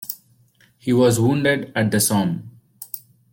[0.79, 2.57] He was wounded at the Somme.